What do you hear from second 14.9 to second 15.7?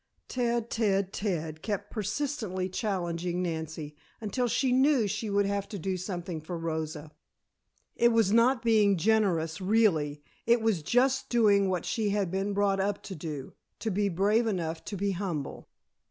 be humble.